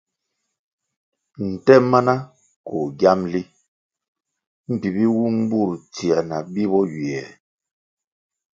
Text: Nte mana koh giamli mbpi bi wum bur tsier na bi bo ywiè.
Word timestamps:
Nte 1.49 1.73
mana 1.91 2.13
koh 2.65 2.87
giamli 2.99 3.41
mbpi 4.71 4.87
bi 4.95 5.05
wum 5.17 5.35
bur 5.49 5.69
tsier 5.93 6.19
na 6.29 6.37
bi 6.53 6.63
bo 6.71 6.79
ywiè. 6.93 7.23